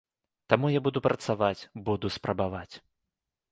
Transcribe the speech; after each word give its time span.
Таму 0.53 0.71
я 0.77 0.81
буду 0.87 0.99
працаваць, 1.09 1.61
буду 1.91 2.13
спрабаваць. 2.19 2.75